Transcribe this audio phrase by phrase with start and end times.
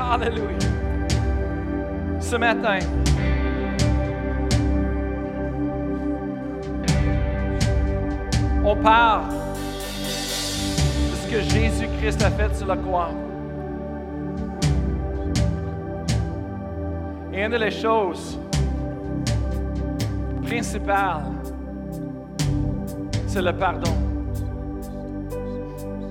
[0.00, 0.56] Alléluia.
[2.20, 2.78] Ce matin,
[8.64, 13.10] on parle de ce que Jésus-Christ a fait sur la croix.
[17.32, 18.38] Et une des choses
[20.42, 21.24] principales,
[23.26, 23.92] c'est le pardon.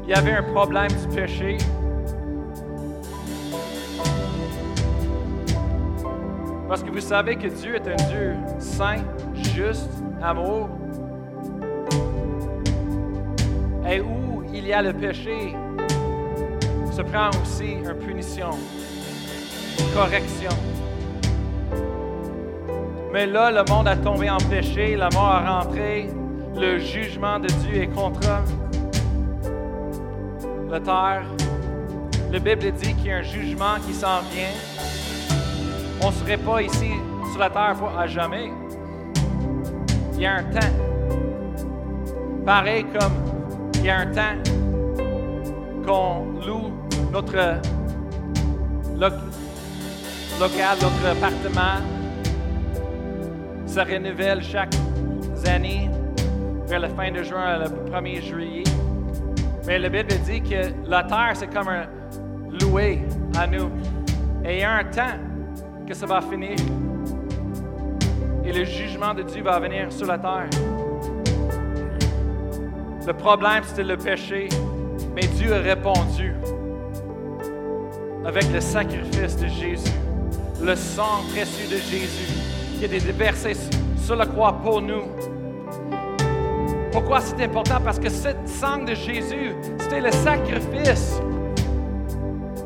[0.03, 1.57] Il y avait un problème du péché.
[6.69, 9.03] Parce que vous savez que Dieu est un Dieu saint,
[9.55, 9.89] juste,
[10.21, 10.69] amour.
[13.89, 15.55] Et où il y a le péché,
[16.91, 18.51] se prend aussi une punition,
[19.79, 20.51] une correction.
[23.11, 26.11] Mais là, le monde a tombé en péché, la mort a rentré,
[26.55, 28.29] le jugement de Dieu est contre
[30.69, 31.23] la terre.
[32.31, 35.08] La Bible dit qu'il y a un jugement qui s'en vient.
[36.01, 36.91] On ne serait pas ici
[37.31, 38.51] sur la terre à jamais.
[40.13, 40.73] Il y a un temps.
[42.45, 43.13] Pareil comme
[43.75, 44.37] il y a un temps
[45.85, 46.71] qu'on loue
[47.11, 47.59] notre
[48.97, 51.83] local, notre appartement.
[53.65, 54.73] Ça renouvelle chaque
[55.45, 55.89] année
[56.67, 58.63] vers la fin de juin, le 1er juillet.
[59.67, 61.87] Mais la Bible dit que la terre, c'est comme un
[62.61, 63.03] loué
[63.37, 63.69] à nous.
[64.45, 65.28] Et il y a un temps
[65.89, 66.55] que ça va finir.
[68.45, 70.47] Et le jugement de Dieu va venir sur la terre.
[73.07, 74.49] Le problème, c'était le péché.
[75.15, 76.35] Mais Dieu a répondu
[78.23, 79.91] avec le sacrifice de Jésus,
[80.61, 82.35] le sang précieux de Jésus
[82.77, 83.53] qui a été déversé
[83.97, 85.05] sur la croix pour nous.
[86.91, 87.81] Pourquoi c'est important?
[87.83, 91.19] Parce que ce sang de Jésus, c'était le sacrifice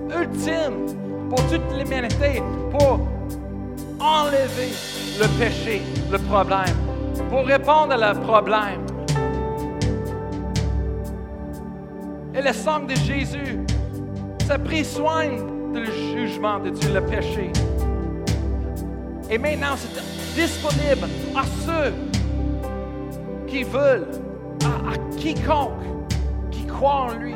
[0.09, 3.12] ultime pour toute l'humanité, pour
[4.04, 4.72] enlever
[5.20, 6.76] le péché, le problème,
[7.30, 8.86] pour répondre à le problème.
[12.36, 13.59] Et le sang de Jésus,
[14.46, 15.30] ça a pris soin
[15.74, 17.52] du jugement de Dieu, le péché.
[19.30, 21.94] Et maintenant, c'est disponible à ceux
[23.47, 24.08] qui veulent,
[24.63, 25.72] à, quiconque
[26.52, 27.36] qui croit en lui.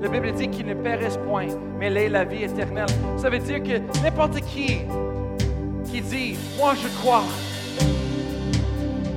[0.00, 2.86] La Bible dit qu'il ne périsse point, mais il est la vie éternelle.
[3.18, 4.78] Ça veut dire que n'importe qui
[5.92, 7.24] qui dit, moi je crois,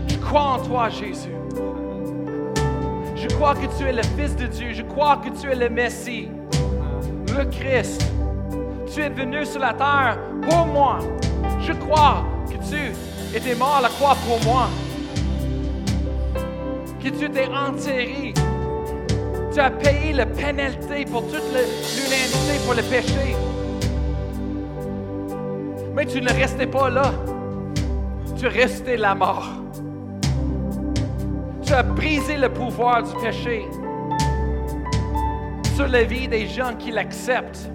[0.08, 1.30] je crois en toi Jésus.
[3.16, 4.74] Je crois que tu es le Fils de Dieu.
[4.74, 6.28] Je crois que tu es le Messie,
[7.36, 8.06] le Christ.
[8.94, 11.00] Tu es venu sur la terre pour moi.
[11.62, 12.92] Je crois que tu
[13.36, 14.68] étais mort à la croix pour moi.
[17.02, 18.34] Que tu t'es enterré.
[19.54, 23.36] Tu as payé la pénalité pour toute l'humanité, pour le péché.
[25.96, 27.12] Mais tu ne restais pas là.
[28.38, 29.48] Tu restais la mort.
[31.64, 33.66] Tu as brisé le pouvoir du péché
[35.76, 37.70] sur la vie des gens qui l'acceptent.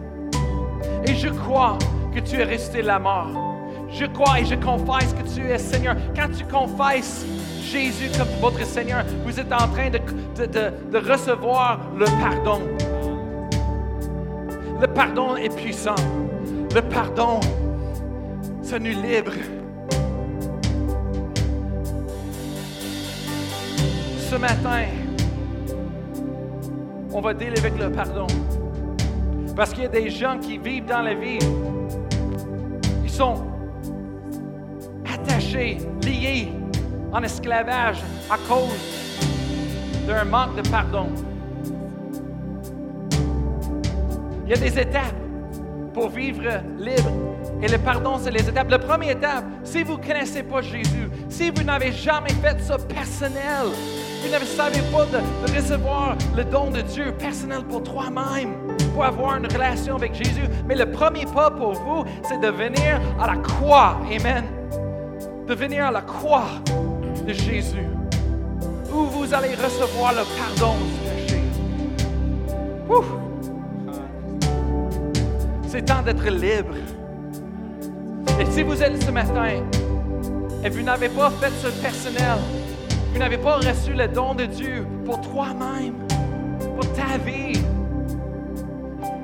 [1.06, 1.78] Et je crois
[2.14, 3.30] que tu es resté la mort.
[3.90, 5.96] Je crois et je confesse que tu es Seigneur.
[6.14, 7.24] Quand tu confesses
[7.62, 9.98] Jésus comme votre Seigneur, vous êtes en train de,
[10.44, 12.60] de, de recevoir le pardon.
[14.80, 15.96] Le pardon est puissant.
[16.74, 17.40] Le pardon,
[18.68, 19.32] ça nous libre.
[24.18, 24.84] Ce matin,
[27.10, 28.26] on va avec le pardon.
[29.56, 31.38] Parce qu'il y a des gens qui vivent dans la vie,
[33.04, 33.42] ils sont
[35.14, 36.48] attachés, liés
[37.10, 38.76] en esclavage à cause
[40.06, 41.06] d'un manque de pardon.
[44.44, 45.16] Il y a des étapes
[45.94, 46.42] pour vivre
[46.78, 47.27] libre.
[47.60, 48.70] Et le pardon, c'est les étapes.
[48.70, 52.78] La première étape, si vous ne connaissez pas Jésus, si vous n'avez jamais fait ça
[52.78, 53.66] personnel,
[54.22, 58.54] vous ne savez pas de, recevoir le don de Dieu personnel pour toi-même,
[58.94, 60.48] pour avoir une relation avec Jésus.
[60.66, 63.98] Mais le premier pas pour vous, c'est de venir à la croix.
[64.12, 64.44] Amen.
[65.46, 66.46] De venir à la croix
[67.26, 67.86] de Jésus,
[68.92, 71.42] où vous allez recevoir le pardon du péché.
[75.66, 76.74] C'est temps d'être libre.
[78.40, 79.46] Et si vous êtes ce matin
[80.64, 82.38] et vous n'avez pas fait ce personnel,
[83.12, 85.94] vous n'avez pas reçu le don de Dieu pour toi-même,
[86.76, 87.60] pour ta vie,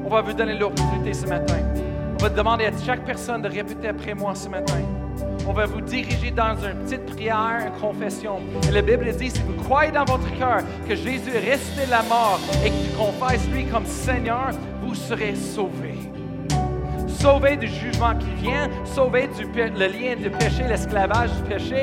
[0.05, 1.55] on va vous donner l'opportunité ce matin.
[2.19, 4.81] On va demander à chaque personne de répéter après moi ce matin.
[5.47, 8.41] On va vous diriger dans une petite prière, une confession.
[8.69, 12.03] Et la Bible dit, si vous croyez dans votre cœur que Jésus est resté la
[12.03, 14.51] mort et que tu confesses lui comme Seigneur,
[14.83, 15.99] vous serez sauvés.
[17.07, 21.83] Sauvé du jugement qui vient, sauvé du le lien du péché, l'esclavage du péché.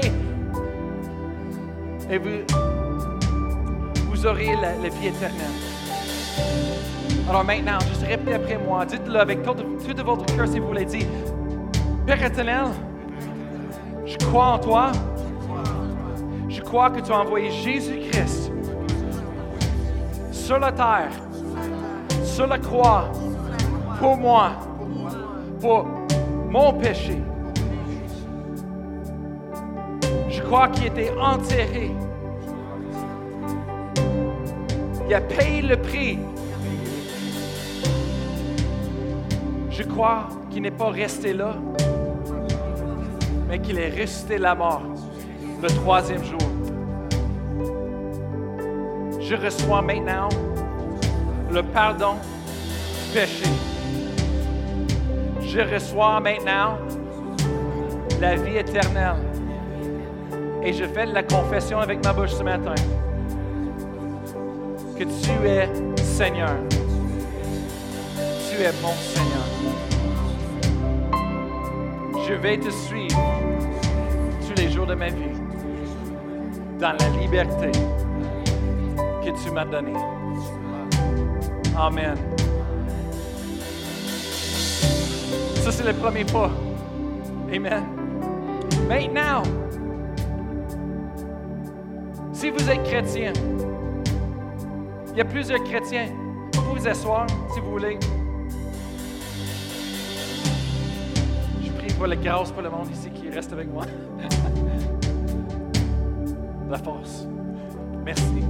[2.10, 2.46] Et vous,
[4.10, 5.48] vous aurez la, vie éternelle.
[7.30, 8.86] Alors maintenant, juste répétez après moi.
[8.86, 11.08] Dites-le avec tout, tout de votre cœur si vous voulez dire.
[12.06, 12.66] Père éternel,
[14.06, 14.92] je crois en toi.
[16.50, 18.52] Je crois que tu as envoyé Jésus-Christ
[20.32, 21.12] sur la terre,
[22.26, 23.10] sur la croix,
[24.00, 24.52] pour moi,
[25.62, 25.86] pour
[26.50, 27.22] mon péché.
[30.28, 31.92] Je crois qu'il était enterré.
[35.08, 36.18] Il a payé le prix.
[39.70, 41.56] Je crois qu'il n'est pas resté là,
[43.48, 44.82] mais qu'il est resté la mort
[45.62, 46.40] le troisième jour.
[49.20, 50.30] Je reçois maintenant
[51.52, 53.61] le pardon du péché.
[55.54, 56.78] Je reçois maintenant
[58.22, 59.18] la vie éternelle.
[60.64, 62.76] Et je fais la confession avec ma bouche ce matin
[64.98, 65.68] que tu es
[65.98, 66.56] Seigneur.
[68.50, 69.48] Tu es mon Seigneur.
[72.26, 73.20] Je vais te suivre
[74.48, 75.36] tous les jours de ma vie
[76.80, 77.72] dans la liberté
[79.26, 80.00] que tu m'as donnée.
[81.78, 82.16] Amen.
[85.62, 86.50] Ça, c'est le premier pas.
[87.54, 87.84] Amen.
[88.90, 89.44] Maintenant,
[92.34, 93.32] si vous êtes chrétien,
[95.12, 96.08] il y a plusieurs chrétiens.
[96.56, 98.00] Vous vous asseoir, si vous voulez.
[101.64, 103.86] Je prie pour la grâce pour le monde ici qui reste avec moi.
[106.72, 107.28] La force.
[108.04, 108.44] Merci.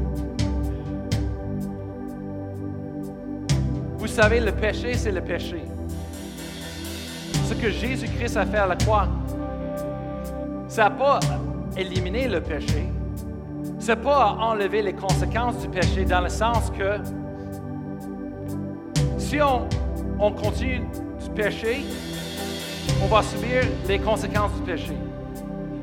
[3.97, 5.61] Vous savez, le péché, c'est le péché.
[7.51, 9.09] Ce que Jésus-Christ a fait à la croix,
[10.69, 11.19] ça n'a pas
[11.75, 12.85] éliminé le péché.
[13.77, 17.01] C'est pas enlever les conséquences du péché dans le sens que
[19.17, 19.67] si on,
[20.17, 20.79] on continue
[21.21, 21.83] du péché,
[23.03, 24.93] on va subir les conséquences du péché.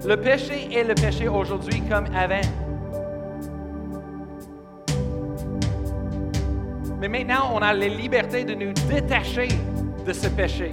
[0.06, 2.40] Le péché est le péché aujourd'hui comme avant.
[6.98, 9.48] Mais maintenant, on a la liberté de nous détacher
[10.06, 10.72] de ce péché.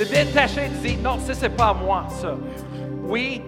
[0.00, 2.34] De détacher, de dire non, ça, c'est pas à moi, ça.
[3.04, 3.42] Oui,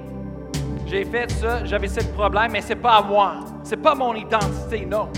[0.87, 3.37] j'ai fait ça, j'avais ce problème, mais c'est pas à moi.
[3.63, 5.09] C'est pas mon identité, non.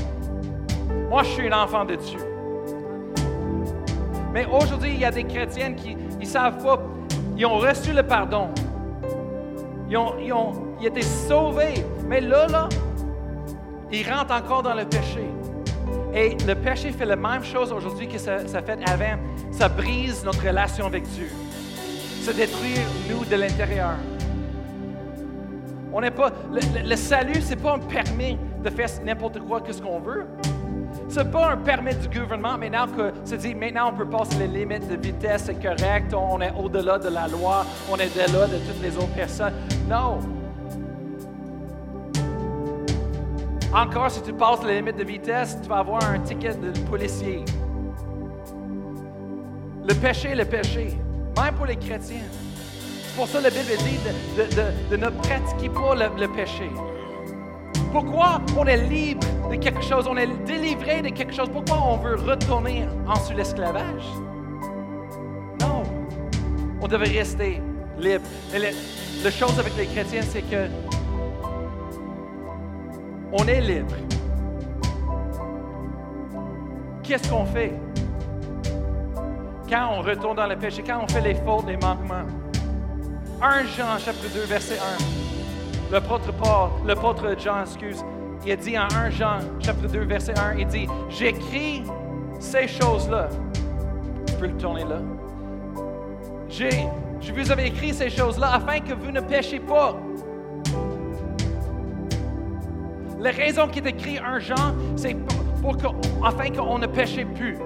[1.10, 2.20] Moi, je suis un enfant de Dieu.
[4.32, 6.80] Mais aujourd'hui, il y a des chrétiennes qui ne savent pas.
[7.36, 8.50] Ils ont reçu le pardon.
[9.90, 11.84] Ils ont, ils ont ils étaient sauvés.
[12.06, 12.68] Mais là, là,
[13.90, 15.24] ils rentrent encore dans le péché.
[16.14, 19.18] Et le péché fait la même chose aujourd'hui que ça, ça fait avant.
[19.50, 21.28] Ça brise notre relation avec Dieu.
[22.22, 22.76] Ça détruit
[23.10, 23.94] nous de l'intérieur.
[25.92, 26.30] On n'est pas.
[26.52, 30.00] Le, le- le salut, c'est pas un permis de faire n'importe quoi que ce qu'on
[30.00, 30.24] veut.
[31.08, 34.46] C'est pas un permis du gouvernement maintenant que se dit maintenant on peut passer les
[34.46, 38.56] limites de vitesse, c'est correct, on est au-delà de la loi, on est au-delà de
[38.66, 39.52] toutes les autres personnes.
[39.88, 40.18] Non.
[43.74, 47.44] Encore, si tu passes les limites de vitesse, tu vas avoir un ticket de policier.
[49.86, 50.96] Le péché le péché,
[51.36, 52.22] même pour les chrétiens.
[52.22, 53.98] C'est pour ça que la Bible dit
[54.90, 56.70] de, ne pratiquer pas le, péché.
[57.90, 61.48] Pourquoi on est libre de quelque chose, on est délivré de quelque chose?
[61.52, 64.04] Pourquoi on veut retourner en sous l'esclavage?
[65.60, 65.82] Non.
[66.80, 67.60] On devrait rester
[67.98, 68.24] libre.
[68.52, 68.72] Mais
[69.24, 70.68] la chose avec les chrétiens, c'est que
[73.34, 73.94] on est libre.
[77.02, 77.72] Qu'est-ce qu'on fait?
[79.68, 82.24] Quand on retourne dans le péché, quand on fait les fautes, les manquements.
[83.42, 85.92] 1 Jean, chapitre 2, verset 1.
[85.92, 88.04] L'apôtre Paul, l'apôtre Jean, excuse,
[88.46, 91.82] il a dit en 1 Jean, chapitre 2, verset 1, il dit, j'écris
[92.38, 93.28] ces choses-là.
[94.26, 95.00] Tu peux le tourner là.
[96.48, 96.86] J'ai,
[97.20, 99.96] je vous avais écrit ces choses-là afin que vous ne péchiez pas.
[103.24, 105.16] La raison qui est écrit 1 Jean, c'est
[105.62, 107.56] pour, qu'on ne péche plus.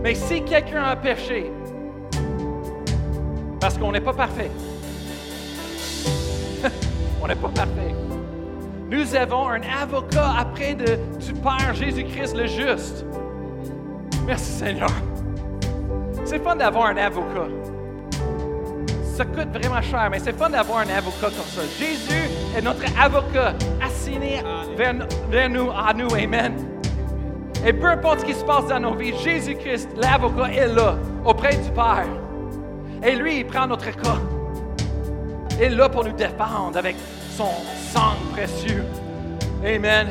[0.00, 1.50] Mais si quelqu'un a péché,
[3.58, 4.48] parce qu'on n'est pas parfait,
[7.20, 7.96] on n'est pas parfait.
[8.88, 13.04] Nous avons un avocat après du Père Jésus-Christ le juste.
[14.24, 14.90] Merci Seigneur.
[16.24, 17.48] C'est fun d'avoir un avocat.
[19.14, 21.62] Ça coûte vraiment cher, mais c'est fun d'avoir un avocat comme ça.
[21.78, 24.42] Jésus est notre avocat assigné
[24.76, 24.92] vers,
[25.30, 26.12] vers nous, à nous.
[26.12, 26.54] Amen.
[27.64, 31.54] Et peu importe ce qui se passe dans nos vies, Jésus-Christ, l'avocat, est là, auprès
[31.54, 32.08] du Père.
[33.04, 34.18] Et lui, il prend notre cas.
[35.58, 36.96] Il est là pour nous défendre avec
[37.36, 37.52] son
[37.92, 38.84] sang précieux.
[39.64, 40.08] Amen.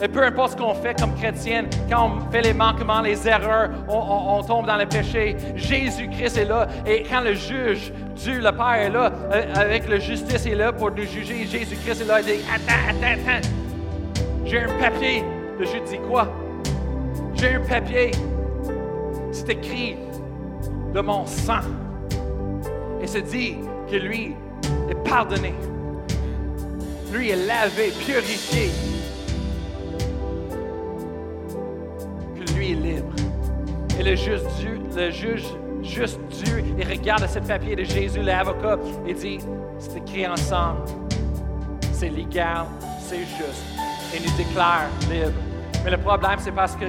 [0.00, 3.70] Et peu importe ce qu'on fait comme chrétienne, quand on fait les manquements, les erreurs,
[3.88, 6.66] on, tombe dans le péché, Jésus-Christ est là.
[6.86, 10.72] Et quand le juge, Dieu le Père est là, euh, avec la justice est là
[10.72, 13.48] pour nous juger, Jésus-Christ est là, il dit, attends, attends, attends,
[14.44, 15.24] j'ai un papier.
[15.58, 16.28] Le juge dit quoi?
[17.34, 18.10] J'ai un papier.
[19.30, 19.96] C'est écrit
[20.92, 21.60] de mon sang.
[23.00, 23.56] Et c'est dit
[23.90, 24.34] que lui
[24.90, 25.54] est pardonné.
[27.12, 28.70] Lui est lavé, purifié.
[32.62, 33.12] Est libre.
[33.98, 35.44] Et le juge, Dieu, le juge
[35.82, 39.38] juste Dieu, il regarde ce papier de Jésus, l'avocat, et dit,
[39.78, 40.80] c'est écrit ensemble,
[41.92, 42.66] c'est légal,
[43.00, 43.64] c'est juste,
[44.14, 45.38] et nous déclare libre.
[45.84, 46.86] Mais le problème, c'est parce que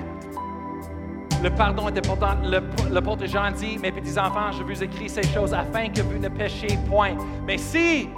[1.42, 2.36] le pardon est important.
[2.44, 6.30] Le, Jean dit, mes petits enfants, je vous écris ces choses afin que vous ne
[6.30, 7.18] péchiez point.
[7.46, 8.10] Mais si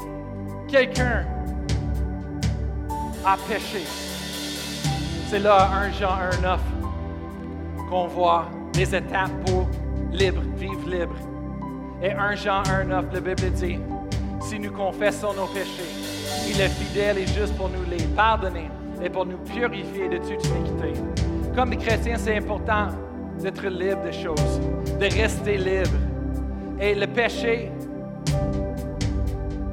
[0.68, 1.26] quelqu'un
[3.26, 3.82] a péché,
[5.28, 6.60] c'est là 1 Jean 1, 9
[7.96, 9.70] qu'on voit les étapes pour
[10.12, 11.16] libre, vivre libre.
[12.04, 13.80] Et 1 Jean 1, 9, la Bible dit,
[14.42, 15.94] si nous confessons nos péchés,
[16.50, 18.70] il est fidèle et juste pour nous les pardonner
[19.02, 20.92] et pour nous purifier de toute iniquité.
[21.56, 22.88] Comme des chrétiens, c'est important
[23.42, 24.60] d'être libre des choses,
[25.00, 25.98] de rester libre.
[26.82, 27.72] Et le péché,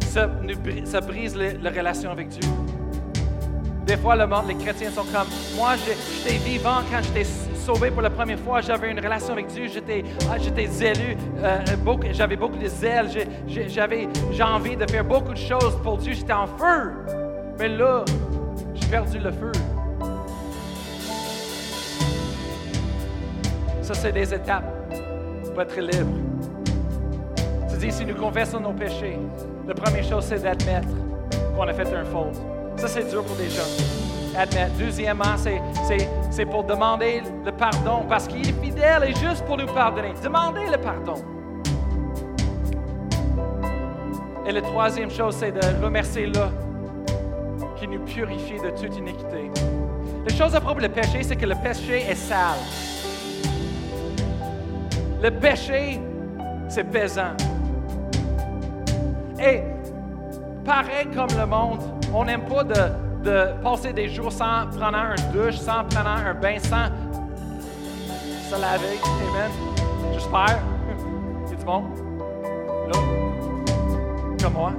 [0.03, 0.29] ça,
[1.01, 2.49] brise la relation avec Dieu.
[3.85, 5.27] Des fois, le monde, les chrétiens sont comme,
[5.57, 7.25] moi, j'étais vivant quand j'étais
[7.63, 11.59] sauvé pour la première fois, j'avais une relation avec Dieu, j'étais, ah, j'étais zélé, euh,
[12.11, 13.09] j'avais beaucoup de zèle,
[13.47, 16.93] j'avais j'ai envie de faire beaucoup de choses pour Dieu, j'étais en feu.
[17.59, 18.05] Mais là,
[18.75, 19.53] j'ai perdu le feu.
[23.81, 24.65] Ça, c'est des étapes
[25.53, 26.19] pour être libre.
[27.69, 29.19] C'est-à-dire, si nous confessons nos péchés,
[29.69, 30.89] la première chose, c'est d'admettre
[31.57, 32.41] qu'on a fait un faute.
[32.77, 34.73] Ça, c'est dur pour des gens admettre.
[34.79, 35.37] Deuxièmement,
[36.31, 40.13] c'est pour demander le pardon parce qu'il est fidèle et juste pour nous pardonner.
[40.23, 41.15] Demandez le pardon.
[44.47, 46.41] Et la troisième chose, c'est de remercier le
[47.77, 49.51] qui nous purifie de toute iniquité.
[50.27, 52.59] La chose à propos du péché, c'est que le péché est sale.
[55.23, 56.01] Le péché,
[56.69, 57.37] c'est pesant.
[59.41, 59.63] Et
[60.65, 61.81] pareil comme le monde,
[62.15, 62.75] on n'aime pas de
[63.23, 66.87] de passer des jours sans prendre un douche, sans prendre un bain, sans
[68.51, 68.99] se laver.
[69.05, 69.51] Amen.
[70.13, 70.59] J'espère.
[71.47, 71.85] C'est bon?
[72.89, 72.99] Là?
[74.43, 74.73] Comme moi?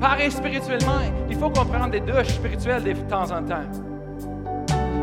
[0.00, 3.66] Pareil spirituellement, il faut qu'on prenne des douches spirituelles de temps en temps.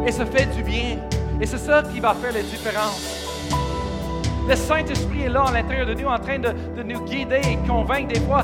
[0.06, 0.98] Et ça fait du bien.
[1.40, 3.26] Et c'est ça qui va faire la différence.
[4.50, 7.58] Le Saint-Esprit est là à l'intérieur de nous, en train de, de nous guider et
[7.68, 8.44] convaincre des fois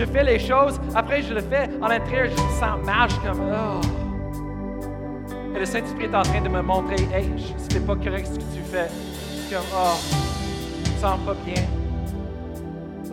[0.00, 3.16] je fais les choses, après je le fais, en l'intérieur, je me sens mal, je
[3.16, 3.80] comme, oh.
[5.54, 8.54] Et le Saint-Esprit est en train de me montrer, hey, c'était pas correct ce que
[8.56, 8.88] tu fais.
[8.88, 9.98] Je comme, oh,
[10.84, 11.62] je me sens pas bien.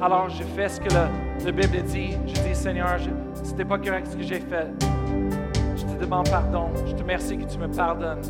[0.01, 1.09] Alors je fais ce que la,
[1.51, 2.11] Bible dit.
[2.25, 2.97] Je dis, Seigneur,
[3.43, 4.67] c'était pas correct ce que j'ai fait.
[5.75, 6.69] Je te demande pardon.
[6.85, 8.21] Je te remercie que tu me pardonnes.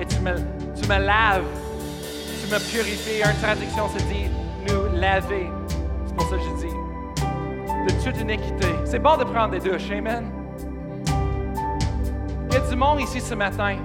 [0.00, 0.34] Et tu me,
[0.74, 1.44] tu me laves.
[2.40, 3.20] Tu me purifies.
[3.20, 4.28] Une traduction se dit
[4.68, 5.50] nous laver.
[6.06, 6.83] C'est pour ça que je dis
[7.86, 8.68] de toute iniquité.
[8.84, 10.24] C'est bon de prendre des douches, Amen.
[12.48, 13.76] Il y a du monde ici ce matin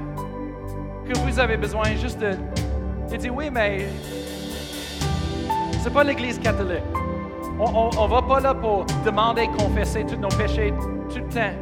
[1.07, 2.35] que vous avez besoin juste de.
[3.11, 3.87] Il dit oui, mais
[5.81, 6.83] c'est pas l'Église catholique.
[7.59, 10.73] On ne va pas là pour demander confesser tous nos péchés
[11.09, 11.53] tout le temps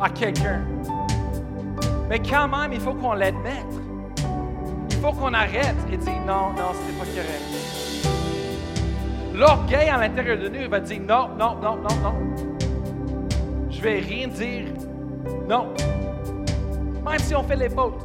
[0.00, 0.62] à quelqu'un.
[2.08, 3.66] Mais quand même, il faut qu'on l'admette.
[4.90, 7.71] Il faut qu'on arrête et dire non, non, c'était pas correct.
[9.34, 12.14] L'orgueil à l'intérieur de nous va dire non, non, non, non, non.
[13.70, 14.66] Je vais rien dire.
[15.48, 15.68] Non.
[17.04, 18.00] Même si on fait les fautes.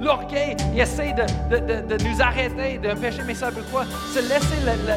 [0.00, 3.84] L'orgueil, il essaie de, nous arrêter de pécher, mais ça veut quoi?
[4.12, 4.96] Se laisser le, le,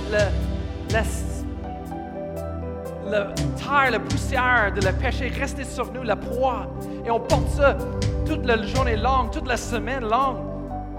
[3.09, 6.67] le, terre, la poussière de le péché rester sur nous, la proie.
[7.05, 7.77] Et on porte ça
[8.25, 10.37] toute la journée longue, toute la semaine longue,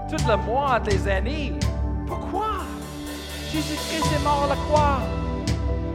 [0.09, 1.53] tout le mois, des années.
[2.07, 2.50] Pourquoi?
[3.51, 4.99] Jésus-Christ est mort à la croix.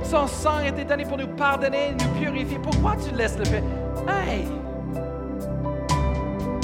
[0.03, 2.59] Son sang a été donné pour nous pardonner, nous purifier.
[2.59, 3.65] Pourquoi tu laisses le fait?
[4.07, 4.47] Hey!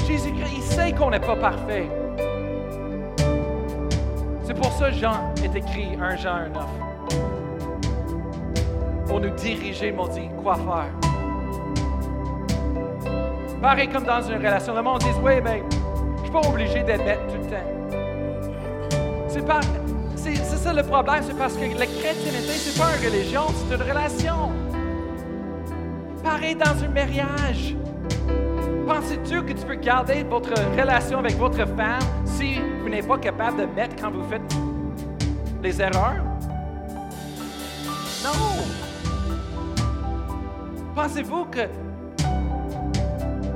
[0.06, 1.88] Jésus-Christ, il sait qu'on n'est pas parfait.
[4.44, 6.62] C'est pour ça que Jean est écrit 1 Jean 1 9.
[9.06, 10.92] Pour nous diriger, m'ont dit, quoi faire.
[13.62, 14.74] Pareil comme dans une relation.
[14.74, 15.62] Le monde dit Oui, mais
[16.16, 17.56] je suis pas obligé d'être bête tout le temps.
[19.28, 19.60] C'est pas.
[20.62, 24.52] Ça le problème, c'est parce que la chrétienté, c'est pas une religion, c'est une relation.
[26.22, 27.74] Pareil dans un mariage.
[28.86, 33.62] Penses-tu que tu peux garder votre relation avec votre femme si vous n'êtes pas capable
[33.62, 34.56] de mettre quand vous faites
[35.60, 36.22] des erreurs?
[38.22, 38.30] Non!
[40.94, 41.66] Pensez-vous que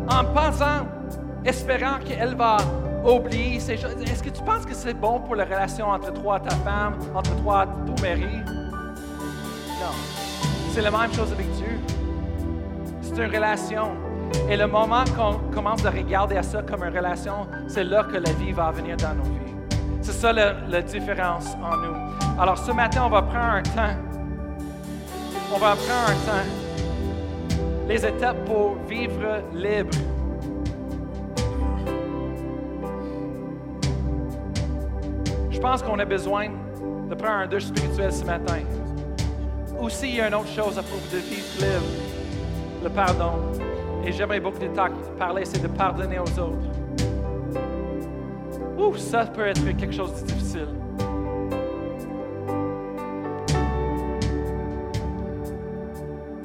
[0.09, 0.89] en pensant,
[1.45, 2.57] espérant qu'elle va
[3.15, 6.39] oublier ces choses, est-ce que tu penses que c'est bon pour la relation entre toi
[6.39, 8.37] et ta femme, entre toi et ton mari?
[9.81, 9.93] Non.
[10.73, 11.79] C'est la même chose avec Dieu.
[13.01, 13.93] C'est une relation.
[14.49, 18.17] Et le moment qu'on commence à regarder à ça comme une relation, c'est là que
[18.17, 19.55] la vie va venir dans nos vies.
[20.03, 22.41] C'est ça la, différence en nous.
[22.41, 23.97] Alors ce matin, on va prendre un temps.
[25.55, 26.49] On va prendre un temps.
[27.89, 29.97] Les étapes pour vivre libre.
[35.69, 36.47] Pense qu'on a besoin
[37.11, 38.61] de prendre un douche spirituel ce matin.
[39.81, 41.83] Aussi, il y a une autre chose à propos de vivre
[42.85, 43.33] le pardon
[44.05, 44.71] et j'aimerais beaucoup de
[45.19, 46.71] parler, c'est de pardonner aux autres.
[48.79, 50.69] Ouh, ça peut être quelque chose de difficile.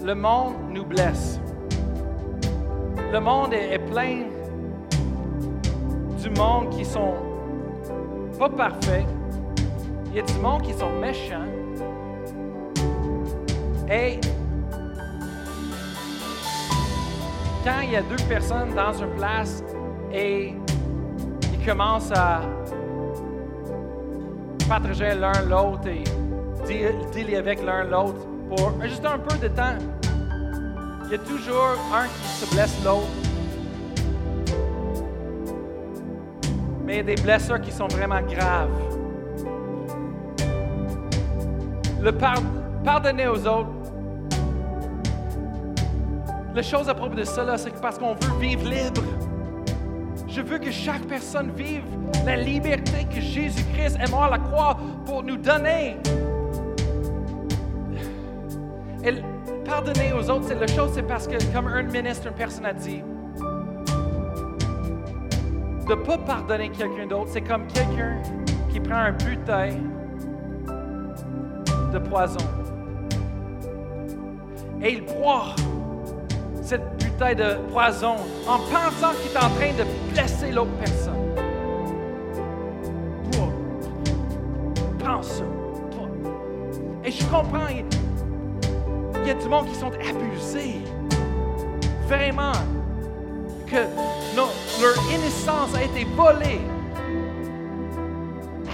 [0.04, 1.40] Le monde nous blesse.
[3.14, 4.24] Le monde est, plein
[6.20, 7.31] du monde qui sont
[8.42, 9.06] pas parfaits.
[10.08, 11.46] Il y a du monde qui sont méchants.
[13.88, 14.20] Et
[17.64, 19.64] quand il y a deux personnes dans une place
[20.12, 20.56] et
[21.54, 22.42] ils commencent à
[24.68, 26.04] partager l'un l'autre et
[27.14, 29.78] dealer avec l'un l'autre pour juste un peu de temps,
[31.06, 33.21] il y a toujours un qui se blesse l'autre.
[36.92, 38.70] Des blessures qui sont vraiment graves.
[42.02, 42.12] Le
[42.84, 43.70] pardonner aux autres,
[46.54, 49.02] la chose à propos de cela, c'est parce qu'on veut vivre libre.
[50.28, 51.86] Je veux que chaque personne vive
[52.26, 55.96] la liberté que Jésus-Christ est mort à la croix pour nous donner.
[59.04, 59.14] Et
[59.64, 62.74] pardonner aux autres, c'est la chose, c'est parce que, comme un ministre, une personne a
[62.74, 63.02] dit,
[65.88, 68.22] de ne pas pardonner quelqu'un d'autre, c'est comme quelqu'un
[68.72, 69.72] qui prend un butin
[71.92, 72.40] de poison
[74.84, 75.56] et il boit
[76.62, 78.16] cette bouteille de poison
[78.48, 81.14] en pensant qu'il est en train de blesser l'autre personne.
[85.00, 85.44] Prends ça.
[85.92, 86.08] Toi.
[87.04, 90.82] Et je comprends, il y a du monde qui sont abusés.
[92.08, 92.54] Vraiment.
[93.68, 93.86] Que
[94.82, 96.62] leur innocence a été volée.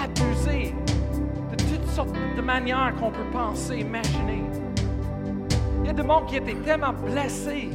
[0.01, 0.73] Abusée.
[1.51, 4.43] De toutes sortes de manières qu'on peut penser, imaginer.
[5.81, 7.69] Il y a du monde qui a été tellement blessé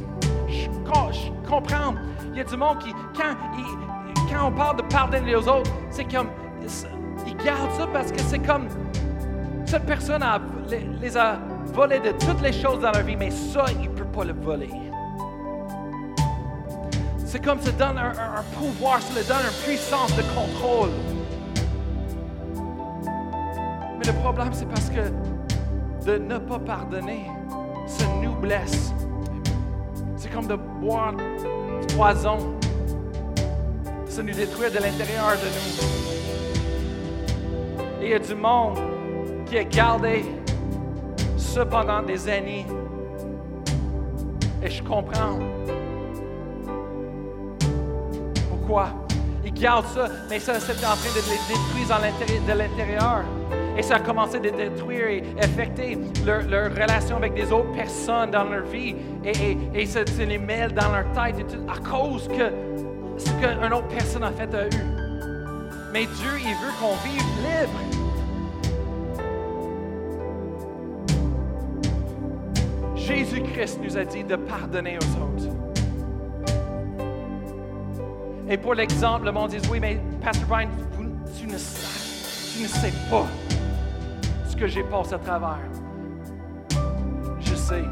[0.49, 1.95] je, comprends.
[2.31, 6.27] Il y a du monde qui, quand, on parle de pardonner aux autres, c'est comme,
[7.27, 8.67] ils gardent ça parce que c'est comme,
[9.65, 10.23] cette personne
[11.01, 11.39] les, a
[11.73, 14.33] volés de toutes les choses dans leur vie, mais ça, il ne peut pas le
[14.33, 14.69] voler.
[17.33, 20.91] C'est comme ça donne un, pouvoir, ça leur donne une puissance de contrôle.
[23.97, 25.09] Mais le problème, c'est parce que
[26.05, 27.25] de ne pas pardonner,
[27.87, 28.93] ça nous blesse
[30.31, 32.37] comme de boire du poison.
[34.05, 35.73] Ça nous détruit de l'intérieur de nous.
[37.99, 38.77] Et il y a du monde
[39.47, 40.23] qui a gardé
[41.37, 42.67] ça pendant des années.
[44.61, 45.39] Et je comprends.
[48.65, 48.93] Pourquoi?
[49.43, 53.25] Ils gardent ça, mais ça, c'est en train de les détruire de l'intérieur.
[53.77, 58.45] Et ça a commencé à détruire et affecter leur, relation avec des autres personnes dans
[58.45, 58.95] leur vie.
[59.25, 62.53] Et, et, ça, les mêle dans leur tête à cause que
[63.17, 64.69] ce qu'une autre personne a fait à eux.
[65.91, 67.79] Mais Dieu, il veut qu'on vive libre.
[72.95, 75.72] Jésus-Christ nous a dit de pardonner aux autres.
[78.49, 80.69] Et pour l'exemple, le monde dit Oui, mais Pastor Brian,
[81.37, 83.25] tu, ne sais, tu ne sais pas
[84.63, 85.59] que j'ai passé à travers.
[87.41, 87.83] Je sais,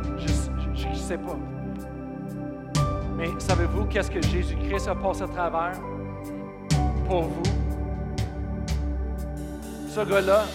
[0.73, 1.37] je ne sais pas.
[3.17, 5.73] Mais savez-vous qu'est-ce que Jésus-Christ a passé à travers
[7.07, 7.43] pour vous?
[9.89, 10.45] Ce gars-là,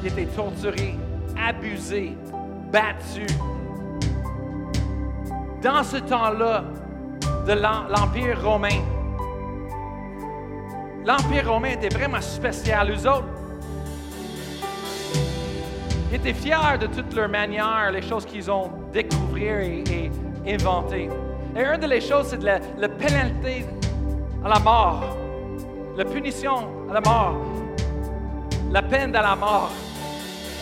[0.00, 0.94] il était torturé,
[1.36, 2.16] abusé,
[2.70, 3.26] battu.
[5.60, 6.64] Dans ce temps-là,
[7.48, 8.80] de l'Empire romain.
[11.04, 12.90] L'Empire romain était vraiment spécial.
[12.90, 13.26] Eux autres,
[16.10, 20.10] ils étaient fiers de toutes leurs manières, les choses qu'ils ont découvert et,
[20.46, 21.08] inventées.
[21.56, 23.64] Et une des choses, c'est la, la pénalité
[24.44, 25.16] à la mort,
[25.96, 27.36] la punition à la mort,
[28.70, 29.70] la peine de la mort.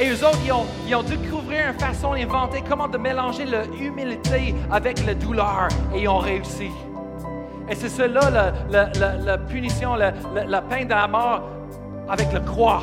[0.00, 4.54] Et eux autres, ils ont, ils ont découvert une façon d'inventer comment de mélanger l'humilité
[4.70, 6.70] avec la douleur et ils ont réussi.
[7.70, 11.48] Et c'est cela, la, punition, la, peine de la mort
[12.08, 12.82] avec le croix.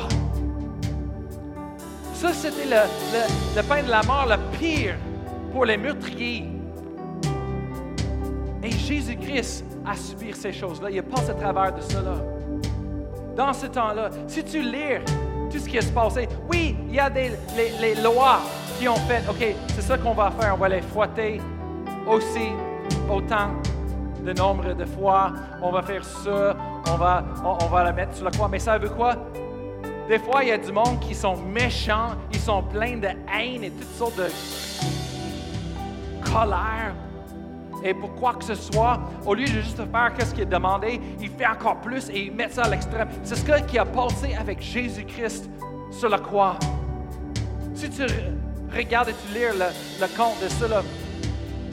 [2.14, 4.94] Ça, c'était le, peine de la mort le pire
[5.52, 6.46] pour les meurtriers.
[8.62, 10.90] Et Jésus-Christ a subi ces choses-là.
[10.90, 12.14] Il passe à travers de cela.
[13.36, 15.04] Dans ce temps-là, si tu lis
[15.50, 17.32] tout ce qui est passé, oui, il y a des
[17.78, 18.40] les, lois
[18.78, 21.40] qui ont fait, OK, c'est ça qu'on va faire, on va les frotter
[22.06, 22.48] aussi
[23.08, 23.50] autant
[24.32, 26.56] nombre de fois, on va faire ça,
[26.90, 28.48] on va, on, va la mettre sur la croix.
[28.48, 29.16] Mais ça veut quoi?
[30.08, 33.64] Des fois, il y a du monde qui sont méchants, ils sont pleins de haine
[33.64, 34.28] et toutes sortes de
[36.24, 36.94] colère.
[37.84, 41.00] Et pour quoi que ce soit, au lieu de juste faire ce qui est demandé,
[41.20, 43.08] il fait encore plus et il met ça à l'extrême.
[43.22, 45.48] C'est ce qui a passé avec Jésus-Christ
[45.90, 46.56] sur la croix.
[47.74, 48.02] Si tu
[48.74, 49.66] regardes et tu lis le,
[50.00, 50.82] le compte de cela,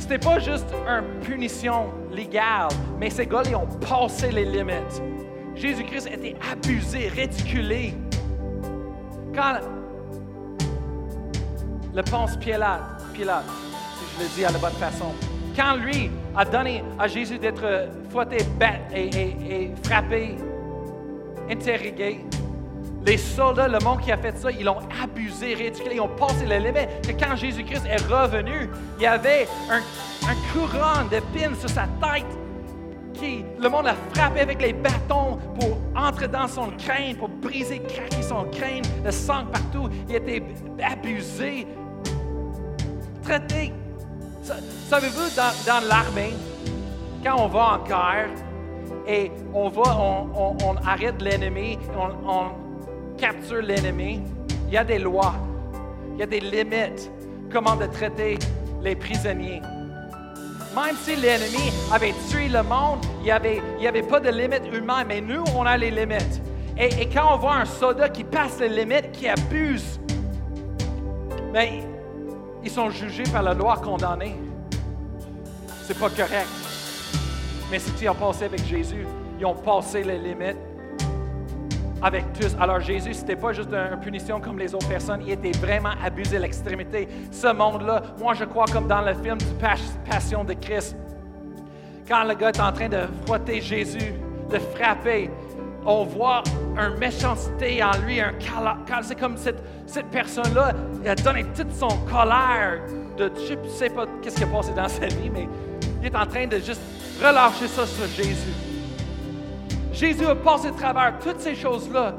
[0.07, 2.67] c'était pas juste une punition légale,
[2.99, 5.01] mais ces gars ils ont passé les limites.
[5.55, 7.95] Jésus-Christ était abusé, ridiculé.
[9.33, 9.61] Quand
[11.91, 12.81] le pense Pilate,
[13.15, 13.45] Pilate,
[13.97, 15.11] si je le dis à la bonne façon,
[15.55, 20.35] quand lui a donné à Jésus d'être fouetté, bête et, et frappé,
[21.49, 22.23] interrogué,
[23.05, 26.45] les soldats, le monde qui a fait ça, ils l'ont abusé, ridiculé, ils ont passé
[26.45, 26.89] le limite.
[27.07, 32.25] Que quand Jésus-Christ est revenu, il y avait un, un couronne d'épines sur sa tête.
[33.13, 37.79] Qui, le monde a frappé avec les bâtons pour entrer dans son crâne, pour briser,
[37.79, 39.89] craquer son crâne, le sang partout.
[40.09, 40.43] Il était
[40.83, 41.67] abusé,
[43.23, 43.71] traité.
[44.89, 46.33] Savez-vous, dans, l'armée,
[47.23, 48.29] quand on va en guerre
[49.07, 52.64] et on va, on arrête l'ennemi, on,
[53.17, 54.21] capture l'ennemi,
[54.67, 55.36] il y a des lois,
[56.13, 57.10] il y a des limites,
[57.51, 58.38] comment de traiter
[58.82, 59.62] les prisonniers.
[60.75, 64.65] Même si l'ennemi avait tué le monde, il n'y avait, il avait pas de limites
[64.73, 66.41] humaines, mais nous, on a les limites.
[66.78, 69.99] Et, quand on voit un soldat qui passe les limites, qui abuse,
[71.54, 71.89] mais ben,
[72.63, 74.36] ils sont jugés par la loi, condamnés.
[75.84, 76.47] C'est pas correct.
[77.71, 79.08] Mais ce qu'ils ont passé avec Jésus,
[79.39, 80.58] ils ont passé les limites
[82.05, 82.55] avec tous.
[82.59, 85.93] Alors Jésus, ce n'était pas juste une punition comme les autres personnes, il était vraiment
[86.03, 87.07] abusé à l'extrémité.
[87.31, 89.45] Ce monde-là, moi je crois comme dans le film du
[90.07, 90.95] Passion de Christ,
[92.07, 94.13] quand le gars est en train de frotter Jésus,
[94.51, 95.31] de frapper,
[95.83, 96.43] on voit
[96.77, 98.33] une méchanceté en lui, un
[99.01, 102.81] c'est comme cette, cette personne-là, il a donné toute son colère
[103.17, 105.47] de, je ne sais pas qu'est-ce qui a passé dans sa vie, mais
[106.01, 106.81] il est en train de juste
[107.19, 108.64] relâcher ça sur Jésus.
[109.95, 112.15] Jésus a passé à travers toutes ces choses-là.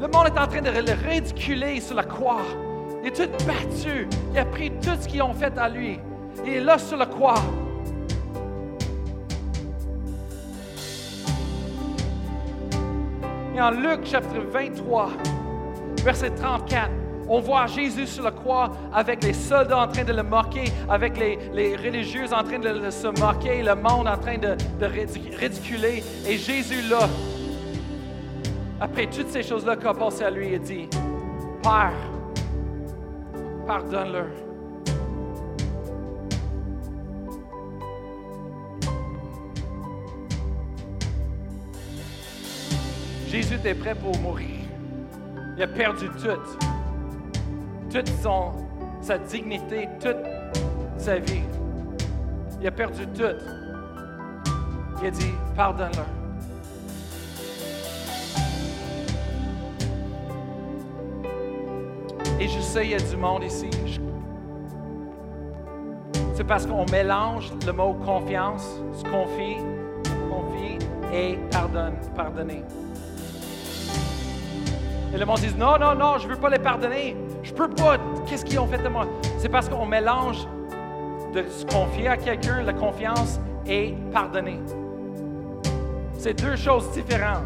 [0.00, 2.42] Le monde est en train de le ridiculer sur la croix.
[3.02, 4.08] Il est tout battu.
[4.32, 6.00] Il a pris tout ce qu'ils ont fait à lui.
[6.44, 7.36] Il est là sur la croix.
[13.54, 15.10] Et en Luc chapitre 23,
[16.02, 16.90] verset 34,
[17.28, 21.16] on voit Jésus sur la croix avec les soldats en train de le moquer, avec
[21.18, 24.86] les, religieux en train de se moquer, le monde en train de, de
[25.38, 26.02] ridiculer.
[26.26, 27.08] Et Jésus là,
[28.80, 30.88] après toutes ces choses-là qu'a passé à lui, il dit,
[31.62, 31.92] Père,
[33.66, 34.26] pardonne-leur.
[43.28, 44.60] Jésus était prêt pour mourir.
[45.56, 46.73] Il a perdu tout
[47.94, 48.50] toute son,
[49.00, 50.16] sa dignité, toute
[50.98, 51.44] sa vie.
[52.60, 53.22] Il a perdu tout.
[55.00, 56.06] Il a dit, pardonne-leur.
[62.40, 63.70] Et je sais, il y a du monde ici.
[66.34, 69.58] C'est parce qu'on mélange le mot confiance, se confie,
[70.28, 70.78] confie
[71.12, 72.64] et pardonne, pardonner.
[75.14, 77.16] Et le monde dit Non, non, non, je ne veux pas les pardonner.
[77.42, 77.96] Je peux pas.
[78.26, 79.06] Qu'est-ce qu'ils ont fait de moi?
[79.38, 80.46] C'est parce qu'on mélange
[81.32, 84.58] de se confier à quelqu'un, la confiance, et pardonner.
[86.18, 87.44] C'est deux choses différentes.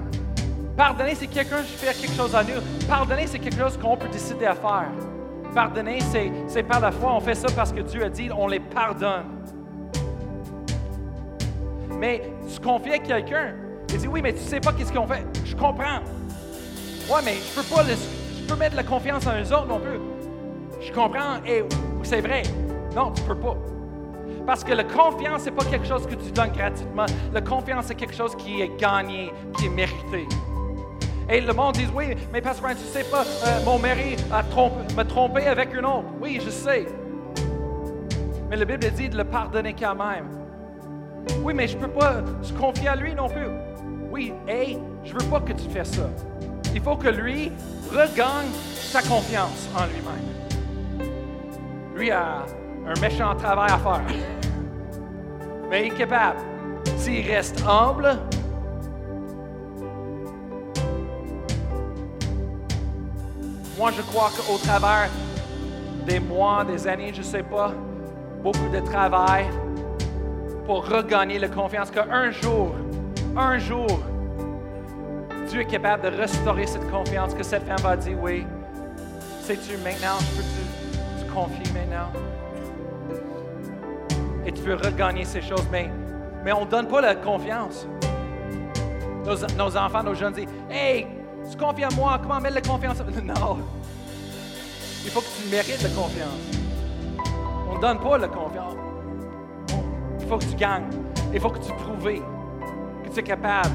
[0.77, 2.61] Pardonner, c'est quelqu'un qui fait quelque chose à nous.
[2.89, 4.91] Pardonner, c'est quelque chose qu'on peut décider à faire.
[5.55, 5.99] Pardonner,
[6.47, 7.13] c'est par la foi.
[7.15, 9.25] On fait ça parce que Dieu a dit on les pardonne.
[11.99, 13.55] Mais tu confies à quelqu'un.
[13.91, 15.25] Il dit, oui, mais tu sais pas qu'est-ce qu'on fait.
[15.45, 16.01] Je comprends.
[17.09, 19.99] Ouais, mais je peux pas je peux mettre la confiance en eux autres non plus.
[20.81, 21.43] Je comprends.
[21.47, 21.65] Et
[22.03, 22.43] c'est vrai.
[22.95, 23.57] Non, tu peux pas.
[24.47, 27.07] Parce que la confiance, c'est pas quelque chose que tu donnes gratuitement.
[27.33, 30.27] La confiance, c'est quelque chose qui est gagné, qui est mérité.
[31.31, 34.95] Et le monde dit, oui, mais Pasteur tu sais pas, euh, mon mari a trompé,
[34.95, 36.07] m'a trompé avec une autre.
[36.23, 36.87] Oui, je sais.
[38.49, 40.31] Mais la Bible dit de le pardonner quand même.
[41.43, 43.49] Oui, mais je peux pas se confier à lui non plus.
[44.11, 46.09] Oui, hey, je veux pas que tu fasses ça.
[46.79, 47.51] Il faut que lui
[47.91, 51.11] regagne sa confiance en lui-même.
[51.97, 52.47] Lui a
[52.87, 54.01] un méchant travail à faire.
[55.69, 56.39] Mais il est capable.
[56.97, 58.17] S'il reste humble,
[63.77, 65.11] moi je crois qu'au travers
[66.07, 67.73] des mois, des années, je ne sais pas,
[68.41, 69.47] beaucoup de travail
[70.65, 72.71] pour regagner la confiance qu'un jour,
[73.37, 73.99] un jour,
[75.49, 78.47] Dieu est capable de restaurer cette confiance, que cette femme va dire, oui,
[79.41, 82.13] sais-tu maintenant, je peux te, confier maintenant?
[84.45, 85.91] Et tu veux regagner ces choses, mais,
[86.45, 87.87] mais on ne donne pas la confiance.
[89.25, 91.07] Nos, enfants, nos jeunes disent, hey,
[91.51, 92.99] tu confies à moi, comment mettre la confiance?
[93.25, 93.59] Non.
[95.05, 96.29] Il faut que tu mérites la confiance.
[97.71, 98.75] On ne donne pas la confiance.
[100.21, 100.91] Il faut que tu gagnes.
[101.33, 102.13] Il faut que tu prouves
[103.05, 103.71] que tu es capable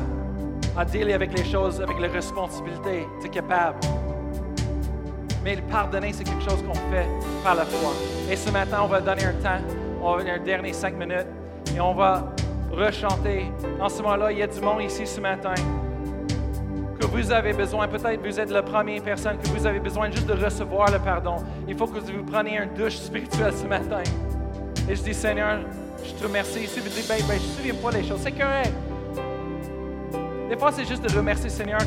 [0.77, 3.07] à dealer avec les choses, avec les responsabilités.
[3.21, 3.79] Tu es capable.
[5.43, 7.07] Mais le pardonner, c'est quelque chose qu'on fait
[7.43, 7.91] par la foi.
[8.31, 9.61] Et ce matin, on va donner un temps,
[10.01, 11.27] on va donner un dernier cinq minutes
[11.75, 12.33] et on va
[12.71, 13.51] rechanter.
[13.79, 15.53] En ce moment-là, il y a du monde ici ce matin
[16.99, 20.27] que vous avez besoin, peut-être vous êtes la première personne que vous avez besoin juste
[20.27, 21.35] de recevoir le pardon.
[21.67, 24.03] Il faut que vous preniez un douche spirituelle ce matin.
[24.89, 25.59] Et je dis, Seigneur,
[26.05, 26.67] je te remercie.
[26.67, 28.73] Si vous dites, ben, ben je ne me souviens pas des choses, c'est correct.
[30.49, 31.79] Des fois, c'est juste de remercier Seigneur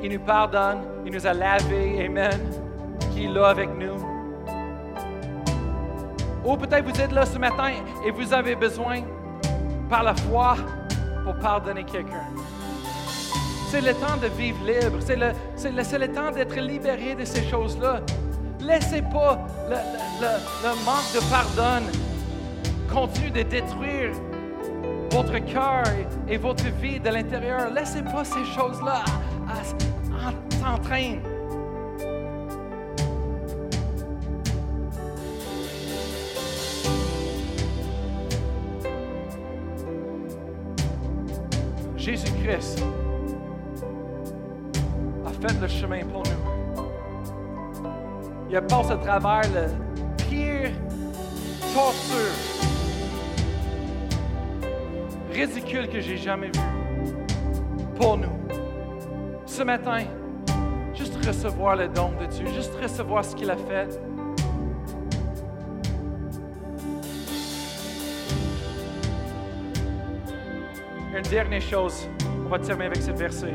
[0.00, 2.40] qu'il nous pardonne, il nous a lavé, Amen,
[3.12, 3.96] qu'il est là avec nous.
[6.44, 7.70] Ou peut-être vous êtes là ce matin
[8.04, 9.02] et vous avez besoin,
[9.88, 10.56] par la foi,
[11.24, 12.26] pour pardonner quelqu'un.
[13.68, 14.98] C'est le temps de vivre libre.
[15.00, 15.32] C'est le,
[15.98, 18.00] le, temps d'être libéré de ces choses-là.
[18.60, 21.86] Laissez pas le, manque de pardon
[22.92, 24.12] continuer de détruire
[25.12, 25.84] votre cœur
[26.28, 27.72] et, votre vie de l'intérieur.
[27.72, 29.04] Laissez pas ces choses-là
[30.60, 31.20] s'entraîner.
[41.96, 42.82] Jésus-Christ
[45.42, 46.84] fait le chemin pour nous.
[48.48, 50.70] Il a passé à travers le pire
[51.74, 52.51] torture
[55.32, 56.60] ridicule que j'ai jamais vu
[57.96, 58.32] pour nous.
[59.46, 60.04] Ce matin,
[60.94, 64.00] juste recevoir le don de Dieu, juste recevoir ce qu'il a fait.
[71.14, 72.08] Une dernière chose,
[72.44, 73.54] on va terminer avec ce verset.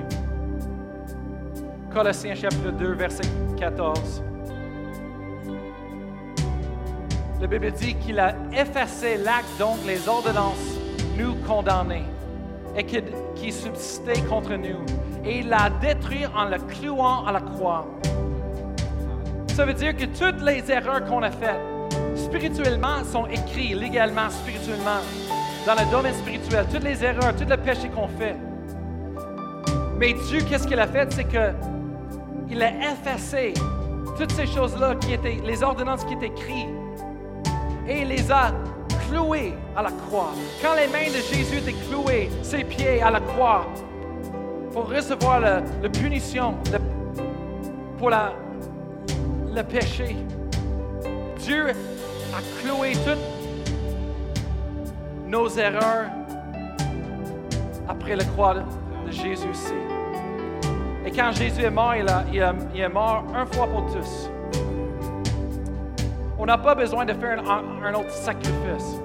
[1.91, 3.23] Colossiens chapitre 2, verset
[3.57, 4.23] 14.
[7.39, 10.76] La Bible dit qu'il a effacé l'acte, donc les ordonnances,
[11.17, 12.03] nous condamner,
[12.75, 13.01] et qui,
[13.35, 14.85] qui subsistait contre nous.
[15.25, 17.87] Et il l'a détruit en le clouant à la croix.
[19.53, 21.59] Ça veut dire que toutes les erreurs qu'on a faites,
[22.15, 25.01] spirituellement, sont écrites légalement, spirituellement,
[25.65, 26.65] dans le domaine spirituel.
[26.71, 28.35] Toutes les erreurs, tous les péchés qu'on fait.
[29.97, 31.11] Mais Dieu, qu'est-ce qu'il a fait?
[31.11, 31.51] C'est que
[32.49, 33.53] il a effacé
[34.17, 36.69] toutes ces choses-là qui étaient, les ordonnances qui étaient écrites,
[37.87, 38.51] et il les a
[39.09, 40.31] clouées à la croix.
[40.61, 43.65] Quand les mains de Jésus étaient clouées, ses pieds à la croix,
[44.71, 46.55] pour recevoir la, punition
[47.97, 48.33] pour la,
[49.53, 50.15] le péché,
[51.39, 53.17] Dieu a cloué toutes
[55.27, 56.09] nos erreurs
[57.87, 59.47] après la croix de Jésus.
[61.05, 64.29] Et quand Jésus est mort, il, est mort un fois pour tous.
[66.39, 69.01] On n'a pas besoin de faire un, autre sacrifice.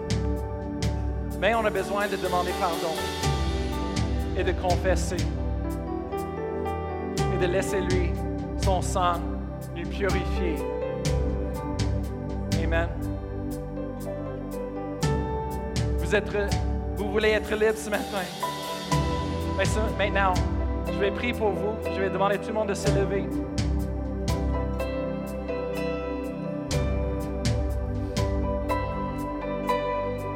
[1.41, 2.95] Mais on a besoin de demander pardon
[4.37, 5.17] et de confesser
[7.35, 8.11] et de laisser lui,
[8.63, 9.15] son sang,
[9.75, 10.57] lui purifier.
[12.63, 12.89] Amen.
[15.99, 16.29] Vous, êtes,
[16.97, 18.23] vous voulez être libre ce matin.
[19.99, 20.35] Maintenant,
[20.87, 21.75] je vais prier pour vous.
[21.95, 23.27] Je vais demander à tout le monde de se lever.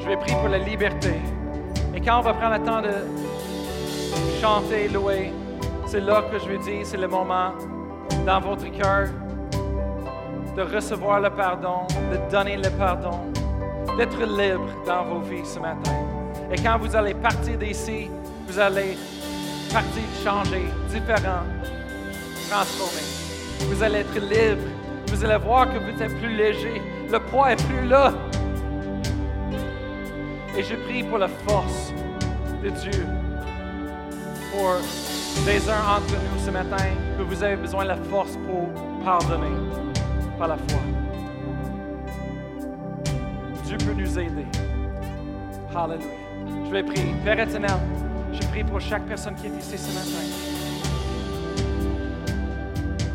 [0.07, 1.15] Je vais prier pour la liberté.
[1.93, 2.95] Et quand on va prendre le temps de
[4.41, 5.33] chanter, louer,
[5.89, 7.51] c'est là que je veux dire, c'est le moment
[8.25, 9.09] dans votre cœur
[10.57, 13.19] de recevoir le pardon, de donner le pardon,
[13.99, 15.97] d'être libre dans vos vies ce matin.
[16.53, 18.09] Et quand vous allez partir d'ici,
[18.47, 18.97] vous allez
[19.73, 21.43] partir changer, différent,
[22.49, 23.03] transformé.
[23.63, 24.69] Vous allez être libre.
[25.09, 26.81] Vous allez voir que vous êtes plus léger.
[27.11, 28.13] Le poids est plus là.
[30.59, 31.93] Et je prie pour la force
[32.63, 33.07] de Dieu,
[34.51, 34.77] pour
[35.47, 36.85] les uns entre nous ce matin,
[37.19, 38.69] que vous avez besoin de la force pour
[39.05, 39.55] pardonner
[40.39, 40.81] par la foi.
[43.65, 44.47] Dieu peut nous aider.
[45.75, 46.07] Hallelujah.
[46.65, 47.15] Je vais prier.
[47.23, 47.71] Père éternel,
[48.33, 50.25] je prie pour chaque personne qui est ici ce matin.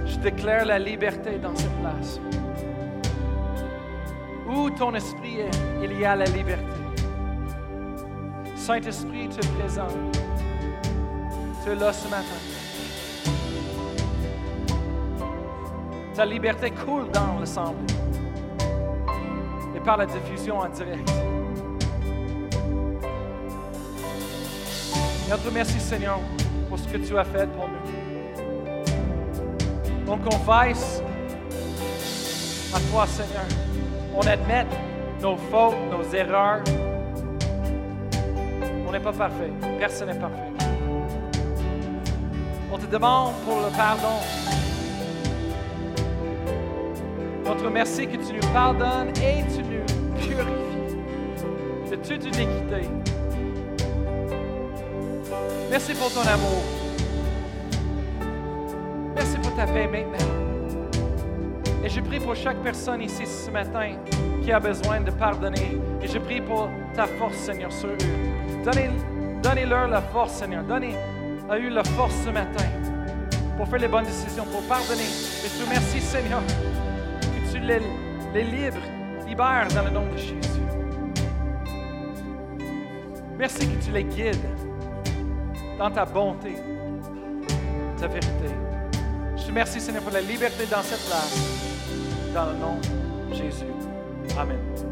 [0.05, 2.19] Je déclare la liberté dans cette place.
[4.47, 6.70] Où ton esprit est, il y a la liberté.
[8.61, 9.87] Saint-Esprit, tu es présent.
[11.63, 12.27] Tu es là ce matin.
[16.13, 17.95] Ta liberté coule dans l'assemblée
[19.75, 21.11] et par la diffusion en direct.
[25.27, 26.19] Notre merci Seigneur
[26.69, 27.73] pour ce que tu as fait pour nous.
[30.07, 31.01] On confesse
[32.75, 33.45] à toi Seigneur.
[34.15, 34.67] On admet
[35.19, 36.61] nos fautes, nos erreurs.
[38.91, 39.49] On n'est pas parfait.
[39.79, 40.51] Personne n'est parfait.
[42.69, 44.19] On te demande pour le pardon.
[47.45, 49.85] Notre merci que tu nous pardonnes et tu nous
[50.19, 52.89] purifies de toute iniquité.
[55.69, 56.61] Merci pour ton amour.
[59.15, 60.35] Merci pour ta paix maintenant.
[61.85, 63.93] Et je prie pour chaque personne ici ce matin
[64.43, 65.79] qui a besoin de pardonner.
[66.01, 68.30] Et je prie pour ta force, Seigneur, sur eux.
[68.63, 68.89] Donnez,
[69.41, 70.63] donnez-leur la force, Seigneur.
[70.63, 70.95] Donnez
[71.49, 72.65] à eux la force ce matin
[73.57, 75.01] pour faire les bonnes décisions, pour pardonner.
[75.01, 76.41] Et je te remercie, Seigneur,
[77.21, 77.79] que tu les,
[78.33, 78.81] les libres,
[79.27, 80.35] libères dans le nom de Jésus.
[83.37, 84.37] Merci que tu les guides
[85.79, 86.55] dans ta bonté,
[87.99, 88.53] ta vérité.
[89.35, 91.35] Je te remercie, Seigneur, pour la liberté dans cette place.
[92.33, 92.77] Dans le nom
[93.29, 93.65] de Jésus.
[94.37, 94.90] Amen.